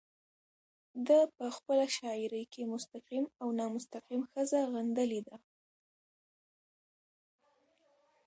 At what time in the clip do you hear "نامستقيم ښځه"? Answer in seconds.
3.59-4.59